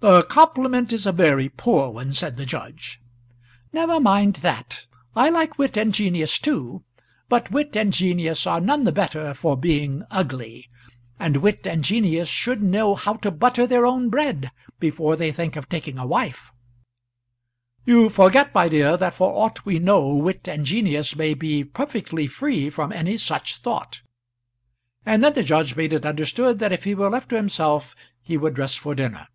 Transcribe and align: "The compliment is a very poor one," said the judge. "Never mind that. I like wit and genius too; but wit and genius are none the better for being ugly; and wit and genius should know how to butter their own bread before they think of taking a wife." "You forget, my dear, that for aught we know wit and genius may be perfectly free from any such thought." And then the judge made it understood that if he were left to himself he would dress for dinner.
"The 0.00 0.24
compliment 0.24 0.92
is 0.92 1.06
a 1.06 1.10
very 1.10 1.48
poor 1.48 1.90
one," 1.90 2.12
said 2.12 2.36
the 2.36 2.44
judge. 2.44 3.00
"Never 3.72 3.98
mind 3.98 4.34
that. 4.36 4.84
I 5.16 5.30
like 5.30 5.56
wit 5.58 5.78
and 5.78 5.92
genius 5.92 6.38
too; 6.38 6.84
but 7.30 7.50
wit 7.50 7.74
and 7.78 7.94
genius 7.94 8.46
are 8.46 8.60
none 8.60 8.84
the 8.84 8.92
better 8.92 9.32
for 9.32 9.56
being 9.56 10.02
ugly; 10.10 10.68
and 11.18 11.38
wit 11.38 11.66
and 11.66 11.82
genius 11.82 12.28
should 12.28 12.62
know 12.62 12.94
how 12.94 13.14
to 13.14 13.30
butter 13.30 13.66
their 13.66 13.86
own 13.86 14.10
bread 14.10 14.50
before 14.78 15.16
they 15.16 15.32
think 15.32 15.56
of 15.56 15.66
taking 15.68 15.96
a 15.96 16.06
wife." 16.06 16.52
"You 17.86 18.10
forget, 18.10 18.54
my 18.54 18.68
dear, 18.68 18.98
that 18.98 19.14
for 19.14 19.32
aught 19.32 19.64
we 19.64 19.78
know 19.78 20.08
wit 20.14 20.46
and 20.46 20.66
genius 20.66 21.16
may 21.16 21.32
be 21.32 21.64
perfectly 21.64 22.26
free 22.26 22.68
from 22.68 22.92
any 22.92 23.16
such 23.16 23.56
thought." 23.56 24.02
And 25.06 25.24
then 25.24 25.32
the 25.32 25.42
judge 25.42 25.74
made 25.74 25.94
it 25.94 26.04
understood 26.04 26.58
that 26.58 26.70
if 26.70 26.84
he 26.84 26.94
were 26.94 27.10
left 27.10 27.30
to 27.30 27.36
himself 27.36 27.96
he 28.20 28.36
would 28.36 28.54
dress 28.54 28.74
for 28.74 28.94
dinner. 28.94 29.28